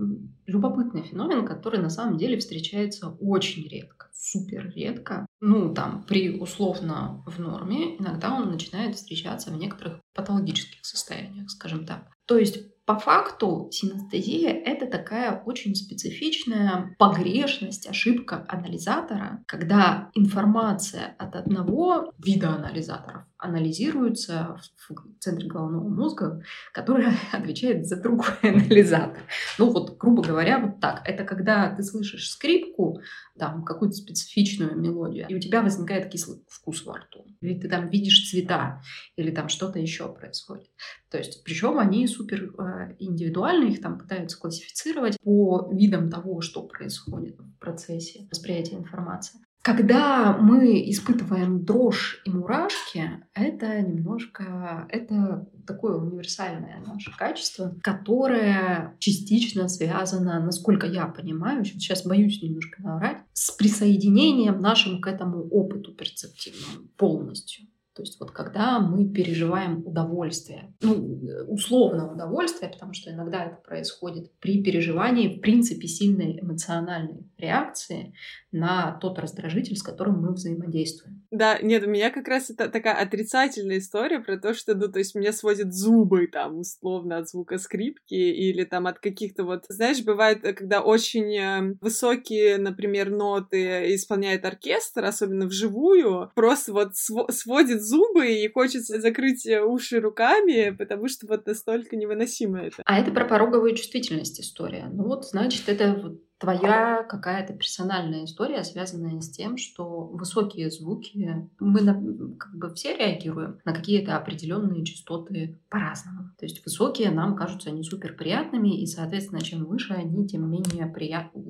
[0.52, 5.26] любопытный феномен, который на самом деле встречается очень редко, супер редко.
[5.40, 11.86] Ну, там, при условно в норме, иногда он начинает встречаться в некоторых патологических состояниях, скажем
[11.86, 12.12] так.
[12.26, 21.36] То есть по факту синестезия— это такая очень специфичная погрешность, ошибка анализатора, когда информация от
[21.36, 29.24] одного вида анализаторов анализируется в центре головного мозга, который отвечает за другой анализатор.
[29.58, 31.02] Ну вот, грубо говоря, вот так.
[31.06, 33.02] Это когда ты слышишь скрипку,
[33.42, 37.26] там, какую-то специфичную мелодию, и у тебя возникает кислый вкус во рту.
[37.42, 38.84] Или ты там видишь цвета,
[39.16, 40.70] или там что-то еще происходит.
[41.10, 46.62] То есть, причем они супер э, индивидуальны, их там пытаются классифицировать по видам того, что
[46.68, 49.40] происходит в процессе восприятия информации.
[49.62, 59.68] Когда мы испытываем дрожь и мурашки, это немножко, это такое универсальное наше качество, которое частично
[59.68, 66.88] связано, насколько я понимаю, сейчас боюсь немножко наврать, с присоединением нашим к этому опыту перцептивному
[66.98, 67.68] полностью.
[68.02, 74.32] То есть вот когда мы переживаем удовольствие, ну, условно удовольствие, потому что иногда это происходит
[74.40, 78.16] при переживании, в принципе, сильной эмоциональной реакции
[78.52, 81.24] на тот раздражитель, с которым мы взаимодействуем.
[81.32, 85.00] Да, нет, у меня как раз это такая отрицательная история про то, что, ну, то
[85.00, 90.04] есть меня сводят зубы там условно от звука скрипки или там от каких-то вот, знаешь,
[90.04, 98.32] бывает, когда очень э, высокие, например, ноты исполняет оркестр, особенно вживую, просто вот сводит зубы
[98.32, 102.82] и хочется закрыть уши руками, потому что вот настолько невыносимо это.
[102.86, 104.90] А это про пороговую чувствительность история.
[104.92, 111.48] Ну вот, значит, это вот твоя какая-то персональная история, связанная с тем, что высокие звуки,
[111.60, 111.94] мы на,
[112.38, 116.32] как бы все реагируем на какие-то определенные частоты по-разному.
[116.40, 120.88] То есть высокие нам кажутся не супер приятными, и, соответственно, чем выше они, тем менее
[120.88, 121.44] приятны.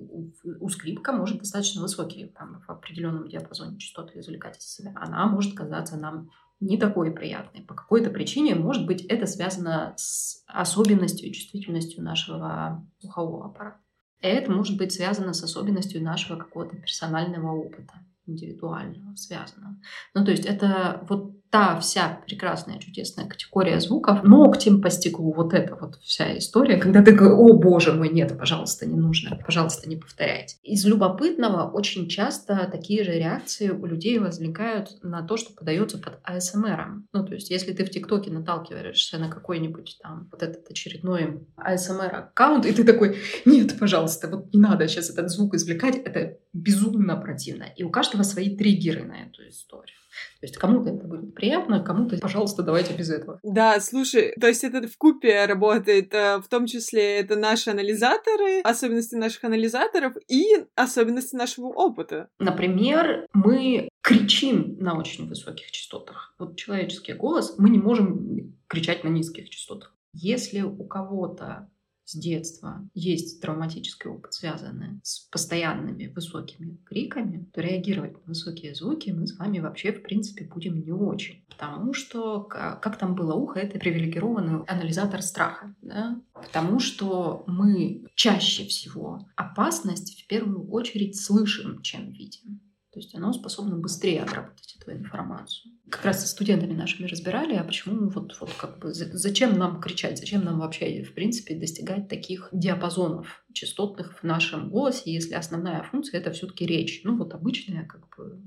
[0.59, 4.93] У скрипка может достаточно высокие, там, в определенном диапазоне частоты извлекать из себя.
[4.97, 7.61] Она может казаться нам не такой приятной.
[7.61, 13.80] По какой-то причине, может быть, это связано с особенностью и чувствительностью нашего слухового аппарата.
[14.21, 17.93] Это может быть связано с особенностью нашего какого-то персонального опыта,
[18.27, 19.77] индивидуального, связанного.
[20.13, 25.53] Ну, то есть это вот та вся прекрасная, чудесная категория звуков, ногтем по стеклу, вот
[25.53, 29.89] эта вот вся история, когда ты говоришь, о боже мой, нет, пожалуйста, не нужно, пожалуйста,
[29.89, 30.55] не повторяйте.
[30.63, 36.19] Из любопытного очень часто такие же реакции у людей возникают на то, что подается под
[36.23, 37.03] АСМР.
[37.11, 42.65] Ну, то есть, если ты в ТикТоке наталкиваешься на какой-нибудь там вот этот очередной АСМР-аккаунт,
[42.65, 47.65] и ты такой, нет, пожалуйста, вот не надо сейчас этот звук извлекать, это безумно противно.
[47.75, 49.97] И у каждого свои триггеры на эту историю.
[50.39, 53.39] То есть кому-то это будет приятно, кому-то, пожалуйста, давайте без этого.
[53.43, 58.61] Да, слушай, то есть это в купе работает, э, в том числе это наши анализаторы,
[58.63, 62.29] особенности наших анализаторов и особенности нашего опыта.
[62.39, 66.35] Например, мы кричим на очень высоких частотах.
[66.37, 69.95] Вот человеческий голос, мы не можем кричать на низких частотах.
[70.13, 71.69] Если у кого-то
[72.05, 79.11] с детства есть травматический опыт, связанный с постоянными высокими криками, то реагировать на высокие звуки
[79.11, 81.45] мы с вами вообще, в принципе, будем не очень.
[81.49, 85.75] Потому что, как там было ухо, это привилегированный анализатор страха.
[85.81, 86.21] Да?
[86.33, 92.61] Потому что мы чаще всего опасность в первую очередь слышим, чем видим.
[92.91, 95.71] То есть оно способно быстрее обработать эту информацию.
[95.89, 100.19] Как раз со студентами нашими разбирали, а почему вот, вот как бы зачем нам кричать,
[100.19, 106.19] зачем нам вообще в принципе достигать таких диапазонов частотных в нашем голосе, если основная функция
[106.19, 107.01] это все-таки речь.
[107.05, 108.41] Ну вот обычная как бы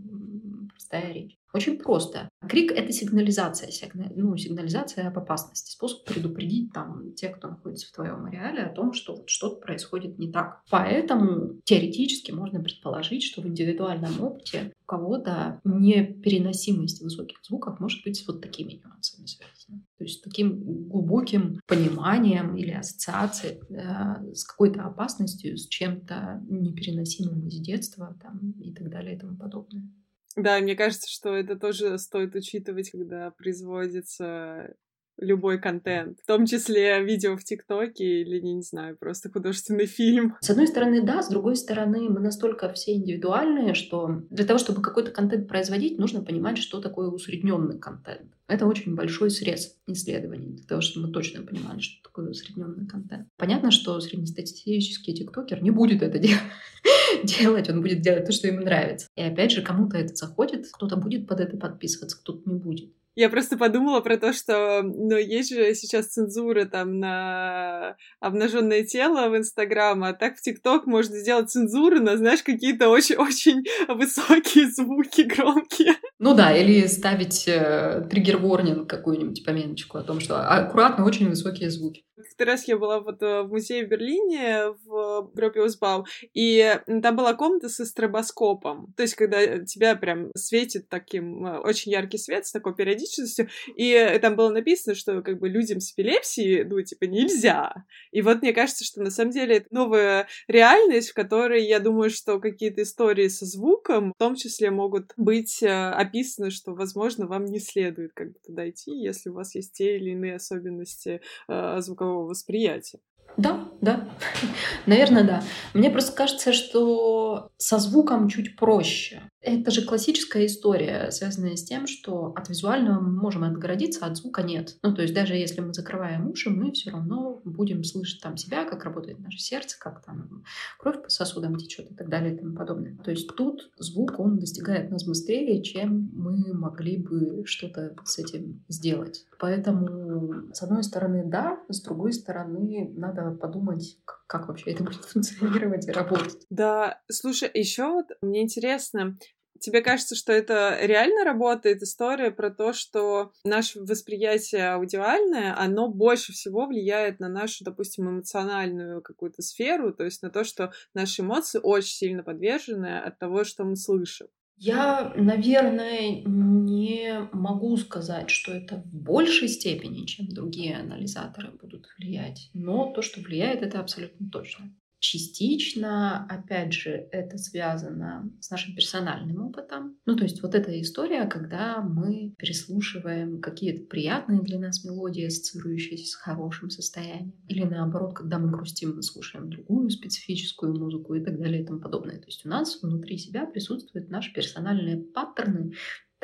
[0.75, 1.39] простая речь.
[1.55, 2.29] Очень просто.
[2.49, 4.11] Крик— это сигнализация, сигна...
[4.17, 8.93] ну, сигнализация об опасности, способ предупредить там тех, кто находится в твоем ареале, о том,
[8.93, 10.63] что вот что-то происходит не так.
[10.69, 18.17] Поэтому теоретически можно предположить, что в индивидуальном опыте у кого-то непереносимость высоких звуков может быть
[18.17, 19.85] с вот такими нюансами связана.
[19.97, 27.47] То есть с таким глубоким пониманием или ассоциацией э, с какой-то опасностью, с чем-то непереносимым
[27.47, 29.89] из детства там, и так далее и тому подобное.
[30.37, 34.75] Да, мне кажется, что это тоже стоит учитывать, когда производится
[35.19, 40.37] любой контент, в том числе видео в ТикТоке или, не, не знаю, просто художественный фильм.
[40.41, 44.83] С одной стороны, да, с другой стороны, мы настолько все индивидуальные, что для того, чтобы
[44.83, 48.33] какой-то контент производить, нужно понимать, что такое усредненный контент.
[48.47, 53.29] Это очень большой срез исследований, для того, чтобы мы точно понимали, что такое усредненный контент.
[53.39, 56.43] Понятно, что среднестатистический тиктокер не будет это делать
[57.25, 59.09] делать, он будет делать то, что ему нравится.
[59.17, 62.93] И опять же, кому-то это заходит, кто-то будет под это подписываться, кто-то не будет.
[63.17, 69.29] Я просто подумала про то, что, ну, есть же сейчас цензура там на обнаженное тело
[69.29, 75.23] в Инстаграм, а так в ТикТок можно сделать цензуру на, знаешь, какие-то очень-очень высокие звуки,
[75.23, 75.95] громкие.
[76.19, 82.03] Ну да, или ставить э, триггер-ворнинг какую-нибудь пометочку о том, что аккуратно очень высокие звуки.
[82.17, 87.35] Как-то раз я была вот э, в музее в Берлине, в Гропиусбау, и там была
[87.35, 88.93] комната со стробоскопом.
[88.97, 94.19] То есть, когда тебя прям светит таким э, очень яркий свет с такой периодичностью, и
[94.23, 97.75] там было написано, что как бы людям с эпилепсией, ну, типа, нельзя.
[98.13, 102.11] И вот мне кажется, что на самом деле это новая реальность, в которой я думаю,
[102.11, 107.45] что какие-то истории со звуком в том числе могут быть э, описаны, что, возможно, вам
[107.47, 111.81] не следует как бы туда идти, если у вас есть те или иные особенности э,
[111.81, 113.01] звукового восприятия.
[113.37, 114.09] Да, да.
[114.87, 115.43] Наверное, да.
[115.73, 119.29] Мне просто кажется, что со звуком чуть проще.
[119.45, 124.17] Это же классическая история, связанная с тем, что от визуального мы можем отгородиться, а от
[124.17, 124.79] звука нет.
[124.83, 128.65] Ну, то есть даже если мы закрываем уши, мы все равно будем слышать там себя,
[128.65, 130.45] как работает наше сердце, как там
[130.79, 132.97] кровь по сосудам течет и так далее и тому подобное.
[133.05, 138.65] То есть тут звук, он достигает нас быстрее, чем мы могли бы что-то с этим
[138.69, 139.27] сделать.
[139.39, 145.89] Поэтому, с одной стороны, да, с другой стороны, надо подумать, как вообще это будет функционировать
[145.89, 146.47] и работать.
[146.51, 149.17] Да, слушай, еще вот мне интересно,
[149.61, 156.33] Тебе кажется, что это реально работает история про то, что наше восприятие аудиальное, оно больше
[156.33, 161.61] всего влияет на нашу, допустим, эмоциональную какую-то сферу, то есть на то, что наши эмоции
[161.63, 164.27] очень сильно подвержены от того, что мы слышим.
[164.57, 172.51] Я, наверное, не могу сказать, что это в большей степени, чем другие анализаторы будут влиять,
[172.55, 174.73] но то, что влияет, это абсолютно точно.
[175.05, 179.99] Частично, опять же, это связано с нашим персональным опытом.
[180.07, 186.07] Ну, то есть вот эта история, когда мы переслушиваем какие-то приятные для нас мелодии, ассоциирующиеся
[186.07, 187.35] с хорошим состоянием.
[187.49, 191.81] Или наоборот, когда мы грустим, мы слушаем другую специфическую музыку и так далее и тому
[191.81, 192.17] подобное.
[192.17, 195.75] То есть у нас внутри себя присутствуют наши персональные паттерны,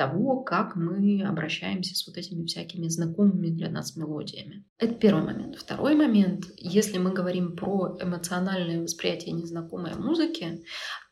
[0.01, 4.65] того, как мы обращаемся с вот этими всякими знакомыми для нас мелодиями.
[4.79, 5.55] Это первый момент.
[5.57, 10.63] Второй момент, если мы говорим про эмоциональное восприятие незнакомой музыки,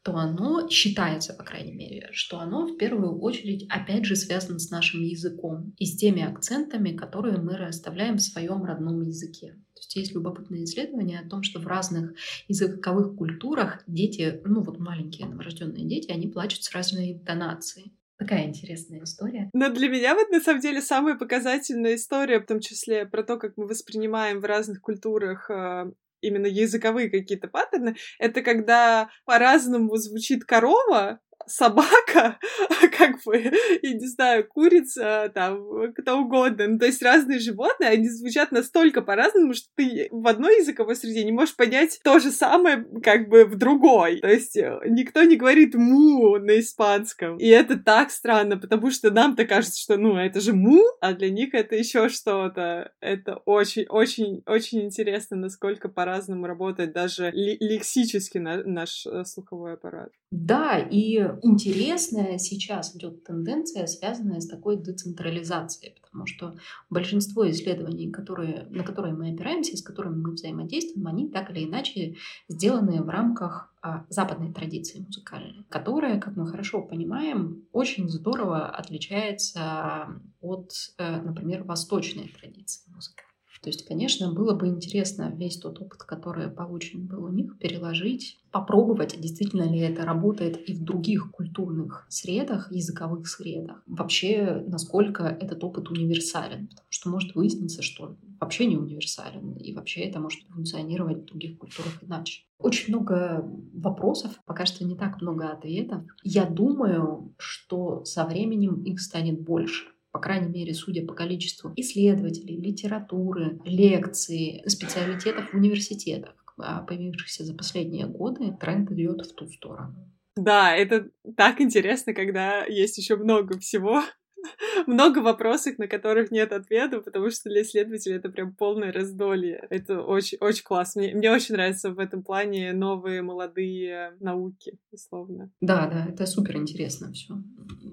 [0.01, 4.71] то оно считается, по крайней мере, что оно в первую очередь опять же связано с
[4.71, 9.51] нашим языком и с теми акцентами, которые мы расставляем в своем родном языке.
[9.75, 12.13] То есть есть любопытное исследование о том, что в разных
[12.47, 17.93] языковых культурах дети, ну вот маленькие новорожденные дети, они плачут с разной интонацией.
[18.19, 19.49] Такая интересная история.
[19.53, 23.37] Но для меня вот на самом деле самая показательная история, в том числе про то,
[23.37, 25.85] как мы воспринимаем в разных культурах э,
[26.19, 32.37] именно языковые какие-то паттерны, это когда по-разному звучит корова, собака,
[32.97, 36.67] как бы, я не знаю, курица, там, кто угодно.
[36.67, 41.23] Ну, то есть разные животные, они звучат настолько по-разному, что ты в одной языковой среде
[41.23, 44.19] не можешь понять то же самое, как бы, в другой.
[44.19, 47.37] То есть э, никто не говорит «му» на испанском.
[47.37, 51.29] И это так странно, потому что нам-то кажется, что, ну, это же «му», а для
[51.29, 52.91] них это еще что-то.
[52.99, 60.11] Это очень-очень-очень интересно, насколько по-разному работает даже лексически наш э, слуховой аппарат.
[60.31, 66.55] Да, и интересная сейчас идет тенденция, связанная с такой децентрализацией, потому что
[66.89, 72.15] большинство исследований, которые, на которые мы опираемся, с которыми мы взаимодействуем, они так или иначе
[72.47, 80.09] сделаны в рамках а, западной традиции музыкальной, которая, как мы хорошо понимаем, очень здорово отличается
[80.41, 83.28] от, э, например, восточной традиции музыки.
[83.61, 88.39] То есть, конечно, было бы интересно весь тот опыт, который получен был у них, переложить,
[88.51, 93.83] попробовать, действительно ли это работает и в других культурных средах, языковых средах.
[93.85, 96.67] Вообще, насколько этот опыт универсален.
[96.67, 101.57] Потому что может выясниться, что вообще не универсален, и вообще это может функционировать в других
[101.57, 102.43] культурах иначе.
[102.57, 103.43] Очень много
[103.73, 106.03] вопросов, пока что не так много ответов.
[106.23, 112.59] Я думаю, что со временем их станет больше по крайней мере, судя по количеству исследователей,
[112.59, 119.95] литературы, лекций, специалитетов в университетах, а, появившихся за последние годы, тренд идет в ту сторону.
[120.35, 124.03] Да, это так интересно, когда есть еще много всего
[124.87, 129.65] много вопросов, на которых нет ответа, потому что для исследователя это прям полное раздолье.
[129.69, 131.01] Это очень, очень классно.
[131.01, 135.51] Мне, мне очень нравятся в этом плане новые молодые науки, условно.
[135.61, 137.35] Да, да, это супер интересно все.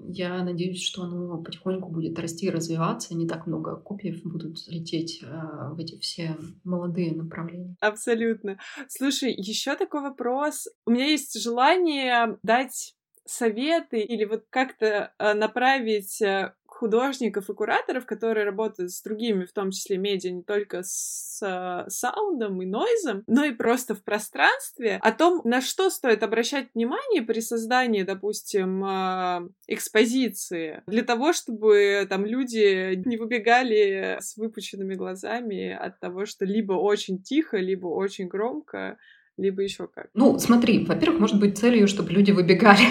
[0.07, 3.15] Я надеюсь, что оно потихоньку будет расти, развиваться.
[3.15, 5.27] Не так много копий будут лететь э,
[5.73, 7.75] в эти все молодые направления.
[7.81, 8.57] Абсолютно.
[8.87, 10.67] Слушай, еще такой вопрос.
[10.85, 12.96] У меня есть желание дать
[13.27, 19.51] советы или вот как-то э, направить э, художников и кураторов, которые работают с другими, в
[19.51, 24.99] том числе медиа, не только с э, саундом и нойзом, но и просто в пространстве,
[25.01, 32.05] о том, на что стоит обращать внимание при создании, допустим, э, экспозиции, для того, чтобы
[32.09, 38.27] там люди не выбегали с выпученными глазами от того, что либо очень тихо, либо очень
[38.27, 38.97] громко,
[39.37, 40.09] либо еще как.
[40.13, 42.85] Ну, смотри, во-первых, может быть целью, чтобы люди выбегали.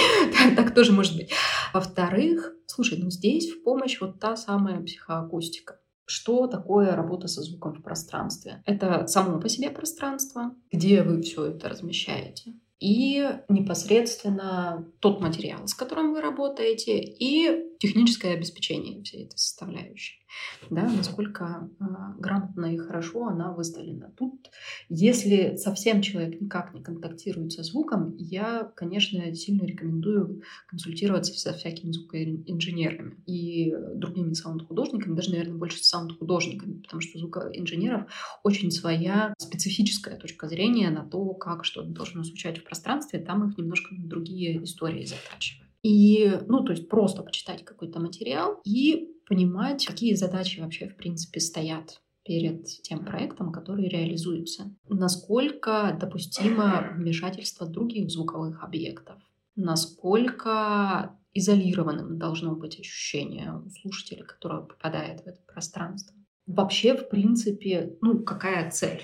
[0.56, 1.30] так тоже может быть.
[1.72, 5.78] Во-вторых, слушай, ну здесь в помощь вот та самая психоакустика.
[6.06, 8.62] Что такое работа со звуком в пространстве?
[8.66, 15.74] Это само по себе пространство, где вы все это размещаете и непосредственно тот материал, с
[15.74, 20.20] которым вы работаете, и техническое обеспечение всей этой составляющей.
[20.68, 21.84] Да, насколько э,
[22.18, 24.12] грамотно и хорошо она выставлена.
[24.16, 24.50] Тут,
[24.90, 31.90] если совсем человек никак не контактирует со звуком, я, конечно, сильно рекомендую консультироваться со всякими
[31.90, 38.12] звукоинженерами и другими саунд-художниками, даже, наверное, больше саунд-художниками, потому что звукоинженеров
[38.44, 43.56] очень своя специфическая точка зрения на то, как что-то должно звучать в пространстве, там их
[43.56, 45.69] немножко другие истории затачивают.
[45.82, 51.40] И, ну, то есть просто почитать какой-то материал и понимать, какие задачи вообще, в принципе,
[51.40, 54.74] стоят перед тем проектом, который реализуется.
[54.88, 59.16] Насколько допустимо вмешательство других звуковых объектов.
[59.56, 66.16] Насколько изолированным должно быть ощущение у слушателя, который попадает в это пространство.
[66.46, 69.02] Вообще, в принципе, ну, какая цель?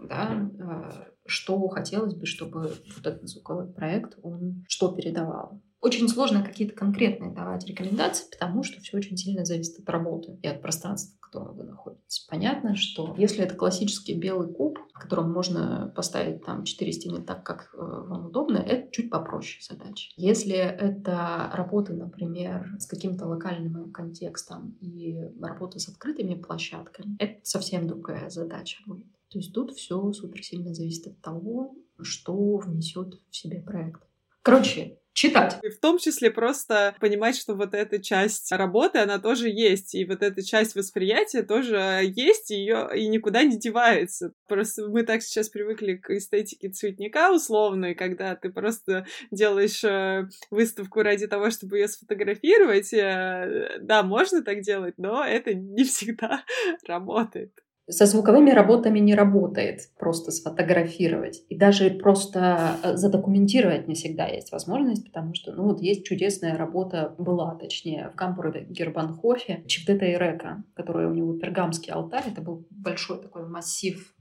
[0.00, 0.50] Да?
[0.58, 5.62] Э, что хотелось бы, чтобы вот этот звуковой проект, он что передавал?
[5.80, 10.46] Очень сложно какие-то конкретные давать рекомендации, потому что все очень сильно зависит от работы и
[10.46, 12.26] от пространства, в котором вы находитесь.
[12.28, 17.44] Понятно, что если это классический белый куб, в котором можно поставить там четыре стены так,
[17.44, 20.10] как э, вам удобно, это чуть попроще задача.
[20.16, 27.86] Если это работа, например, с каким-то локальным контекстом и работа с открытыми площадками, это совсем
[27.86, 29.06] другая задача будет.
[29.30, 34.02] То есть тут все супер сильно зависит от того, что внесет в себе проект.
[34.42, 35.58] Короче, читать.
[35.62, 40.04] И в том числе просто понимать, что вот эта часть работы, она тоже есть, и
[40.04, 44.32] вот эта часть восприятия тоже есть, и ее и никуда не девается.
[44.46, 51.02] Просто мы так сейчас привыкли к эстетике цветника условной, когда ты просто делаешь э, выставку
[51.02, 52.92] ради того, чтобы ее сфотографировать.
[52.92, 56.44] Э, да, можно так делать, но это не всегда
[56.86, 57.52] работает.
[57.90, 61.42] Со звуковыми работами не работает просто сфотографировать.
[61.48, 66.56] И даже просто э, задокументировать не всегда есть возможность, потому что, ну, вот есть чудесная
[66.56, 72.24] работа, была, точнее, в Гамбурге Гербанхофе, Чевдета и Река, который у него пергамский алтарь.
[72.30, 74.14] Это был большой такой массив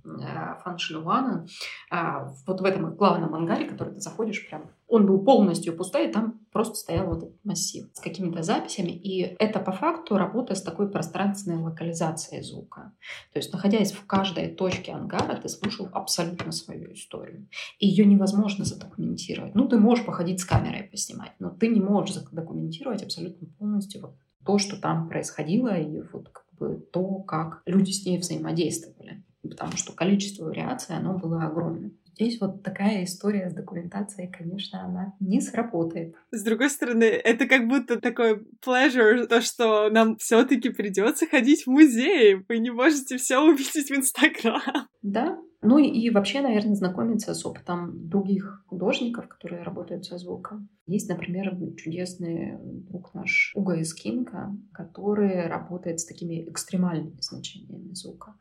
[0.63, 1.45] Фаншилуана,
[1.91, 6.11] а, вот в этом главном ангаре, который ты заходишь прям, он был полностью пустой, и
[6.11, 10.63] там просто стоял вот этот массив с какими-то записями, и это по факту работа с
[10.63, 12.91] такой пространственной локализацией звука.
[13.31, 17.47] То есть, находясь в каждой точке ангара, ты слушал абсолютно свою историю.
[17.77, 19.53] И ее невозможно задокументировать.
[19.53, 24.15] Ну, ты можешь походить с камерой поснимать, но ты не можешь задокументировать абсолютно полностью вот
[24.43, 29.77] то, что там происходило, и вот как бы то, как люди с ней взаимодействовали потому
[29.77, 31.97] что количество вариаций, оно было огромным.
[32.19, 36.15] Здесь вот такая история с документацией, конечно, она не сработает.
[36.31, 41.63] С другой стороны, это как будто такой pleasure, то, что нам все таки придется ходить
[41.63, 42.43] в музей.
[42.49, 44.61] Вы не можете все увидеть в Инстаграм.
[45.01, 50.69] Да, ну и вообще, наверное, знакомиться с опытом других художников, которые работают со звуком.
[50.87, 58.35] Есть, например, чудесный друг наш Уго Искинка, который работает с такими экстремальными значениями звука.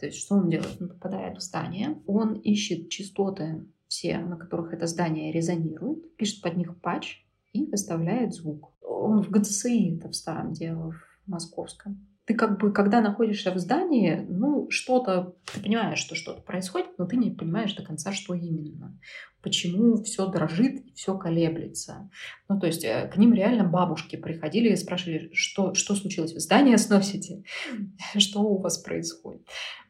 [0.00, 0.80] То есть что он делает?
[0.80, 6.56] Он попадает в здание, он ищет частоты все, на которых это здание резонирует, пишет под
[6.56, 8.72] них патч и выставляет звук.
[8.80, 13.58] Он в ГЦИ это в старом делал, в московском ты как бы, когда находишься в
[13.58, 18.34] здании, ну, что-то, ты понимаешь, что что-то происходит, но ты не понимаешь до конца, что
[18.34, 18.98] именно.
[19.42, 22.08] Почему все дрожит все колеблется.
[22.48, 26.40] Ну, то есть э, к ним реально бабушки приходили и спрашивали, что, что случилось, вы
[26.40, 27.42] здание сносите,
[28.16, 29.46] что у вас происходит.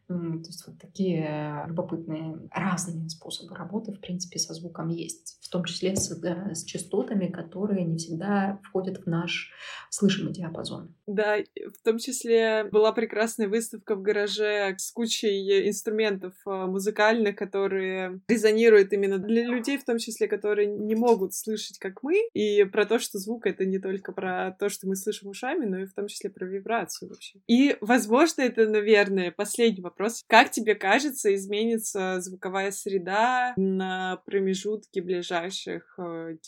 [0.08, 0.14] То
[0.46, 5.38] есть вот такие любопытные разные способы работы, в принципе, со звуком есть.
[5.42, 9.52] В том числе с, с частотами, которые не всегда входят в наш
[9.90, 10.94] слышимый диапазон.
[11.06, 18.20] Да, в том числе была прекрасная выставка в гараже с кучей инструментов а, музыкальных, которые
[18.28, 22.86] резонируют именно для людей, в том числе, которые не могут слышать, как мы, и про
[22.86, 25.94] то, что звук— это не только про то, что мы слышим ушами, но и в
[25.94, 27.40] том числе про вибрацию вообще.
[27.46, 29.91] И, возможно, это, наверное, последний вопрос.
[30.26, 36.38] Как тебе кажется, изменится звуковая среда на промежутке ближайших 10-20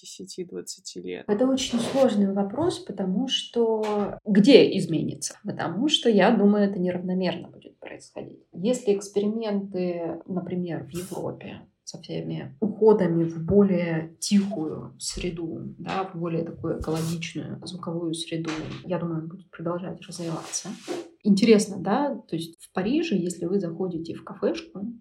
[0.97, 1.25] э, лет?
[1.29, 5.39] Это очень сложный вопрос, потому что где изменится?
[5.45, 8.45] Потому что, я думаю, это неравномерно будет происходить.
[8.53, 16.45] Если эксперименты, например, в Европе со всеми уходами в более тихую среду, да, в более
[16.45, 18.51] такую экологичную звуковую среду,
[18.85, 20.71] я думаю, он будет продолжать развиваться.
[21.27, 24.93] Интересно, да, то есть в Париже, если вы заходите в кафешку,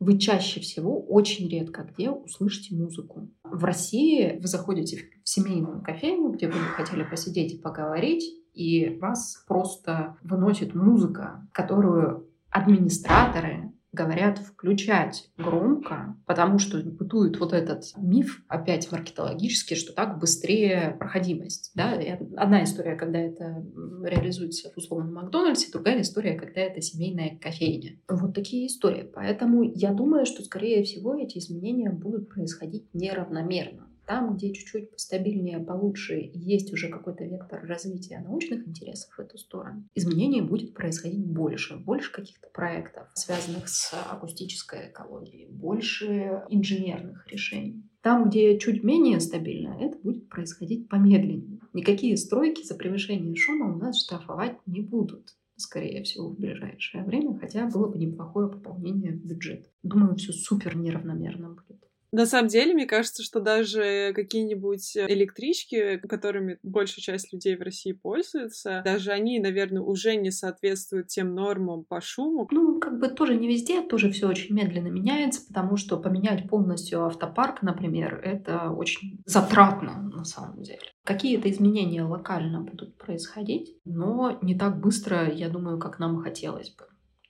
[0.00, 3.30] вы чаще всего очень редко где услышите музыку.
[3.44, 8.24] В России вы заходите в семейную кофейню, где вы хотели посидеть и поговорить,
[8.54, 17.84] и вас просто выносит музыка, которую администраторы говорят включать громко, потому что бытует вот этот
[17.96, 21.72] миф, опять маркетологический, что так быстрее проходимость.
[21.74, 21.98] Да?
[22.36, 23.66] Одна история, когда это
[24.04, 27.98] реализуется в условном Макдональдсе, другая история, когда это семейная кофейня.
[28.08, 29.10] Вот такие истории.
[29.12, 33.87] Поэтому я думаю, что, скорее всего, эти изменения будут происходить неравномерно.
[34.08, 39.86] Там, где чуть-чуть постабильнее, получше, есть уже какой-то вектор развития научных интересов в эту сторону,
[39.94, 41.76] изменений будет происходить больше.
[41.76, 47.84] Больше каких-то проектов, связанных с акустической экологией, больше инженерных решений.
[48.00, 51.60] Там, где чуть менее стабильно, это будет происходить помедленнее.
[51.74, 57.36] Никакие стройки за превышение шума у нас штрафовать не будут скорее всего, в ближайшее время,
[57.36, 59.68] хотя было бы неплохое пополнение бюджета.
[59.82, 61.87] Думаю, все супер неравномерно будет.
[62.10, 67.92] На самом деле, мне кажется, что даже какие-нибудь электрички, которыми большая часть людей в России
[67.92, 72.48] пользуются, даже они, наверное, уже не соответствуют тем нормам по шуму.
[72.50, 77.04] Ну, как бы тоже не везде, тоже все очень медленно меняется, потому что поменять полностью
[77.04, 80.80] автопарк, например, это очень затратно на самом деле.
[81.04, 86.84] Какие-то изменения локально будут происходить, но не так быстро, я думаю, как нам хотелось бы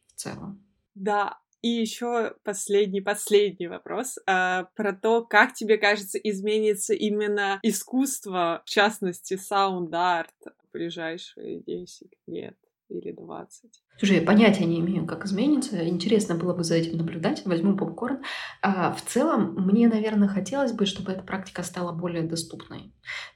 [0.07, 0.65] в целом.
[0.95, 8.63] Да, и еще последний, последний вопрос а, про то, как тебе кажется изменится именно искусство,
[8.65, 12.57] в частности, саунд-арт в ближайшие 10 лет
[12.89, 13.71] или 20.
[13.99, 15.87] Слушай, я понятия не имею, как изменится.
[15.87, 17.45] Интересно было бы за этим наблюдать.
[17.45, 18.23] Возьму попкорн.
[18.63, 22.93] А, в целом, мне, наверное, хотелось бы, чтобы эта практика стала более доступной.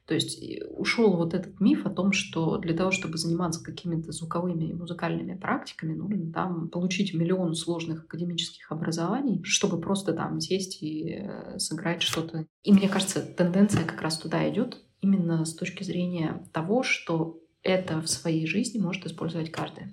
[0.07, 0.41] То есть
[0.71, 5.35] ушел вот этот миф о том, что для того, чтобы заниматься какими-то звуковыми и музыкальными
[5.35, 12.03] практиками, нужно там получить миллион сложных академических образований, чтобы просто там сесть и э, сыграть
[12.03, 12.47] что-то.
[12.63, 18.01] И мне кажется, тенденция как раз туда идет, именно с точки зрения того, что это
[18.01, 19.87] в своей жизни может использовать каждый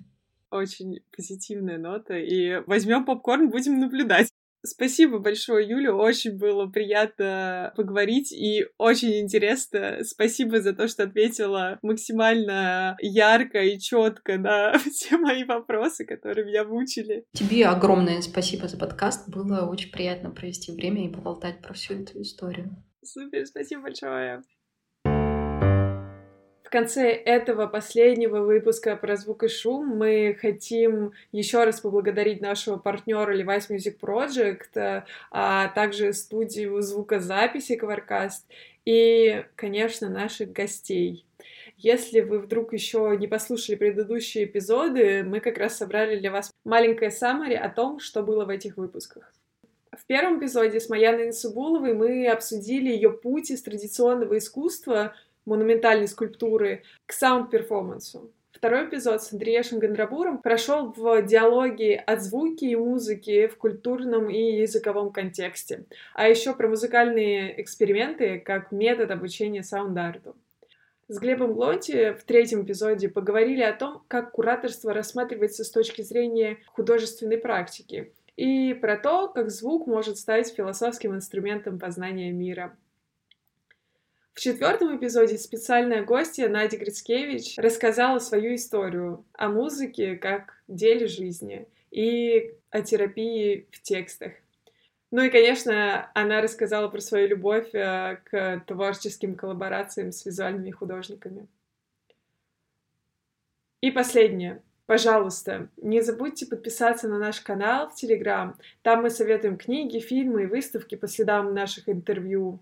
[0.50, 2.18] очень позитивная нота.
[2.18, 4.28] И возьмем попкорн, будем наблюдать.
[4.62, 5.94] Спасибо большое, Юля.
[5.94, 10.00] Очень было приятно поговорить и очень интересно.
[10.02, 16.64] Спасибо за то, что ответила максимально ярко и четко на все мои вопросы, которые меня
[16.64, 17.24] мучили.
[17.32, 19.30] Тебе огромное спасибо за подкаст.
[19.30, 22.76] Было очень приятно провести время и поболтать про всю эту историю.
[23.02, 24.42] Супер, спасибо большое.
[26.70, 32.76] В конце этого последнего выпуска про звук и шум мы хотим еще раз поблагодарить нашего
[32.76, 35.02] партнера Levi's Music Project,
[35.32, 38.46] а также студию звукозаписи Кваркаст
[38.84, 41.26] и, конечно, наших гостей.
[41.76, 47.10] Если вы вдруг еще не послушали предыдущие эпизоды, мы как раз собрали для вас маленькое
[47.10, 49.32] саммари о том, что было в этих выпусках.
[49.90, 55.16] В первом эпизоде с Маяной Инсубуловой мы обсудили ее путь из традиционного искусства
[55.50, 58.30] монументальной скульптуры к саунд-перформансу.
[58.52, 64.60] Второй эпизод с Андреем Гандрабуром прошел в диалоге от звуки и музыки в культурном и
[64.60, 70.36] языковом контексте, а еще про музыкальные эксперименты как метод обучения саунд-арту.
[71.08, 76.58] С Глебом Глонти в третьем эпизоде поговорили о том, как кураторство рассматривается с точки зрения
[76.66, 82.76] художественной практики, и про то, как звук может стать философским инструментом познания мира.
[84.32, 91.66] В четвертом эпизоде специальная гостья Надя Грицкевич рассказала свою историю о музыке как деле жизни
[91.90, 94.32] и о терапии в текстах.
[95.10, 101.48] Ну и, конечно, она рассказала про свою любовь э, к творческим коллаборациям с визуальными художниками.
[103.80, 104.62] И последнее.
[104.86, 108.56] Пожалуйста, не забудьте подписаться на наш канал в Телеграм.
[108.82, 112.60] Там мы советуем книги, фильмы и выставки по следам наших интервью.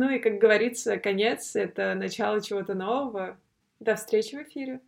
[0.00, 3.36] Ну и, как говорится, конец— это начало чего-то нового.
[3.80, 4.80] До встречи в эфире!